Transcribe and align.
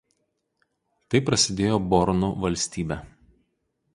Taip 1.15 1.27
prasidėjo 1.27 1.77
Bornu 1.93 2.31
valstybė. 2.47 3.01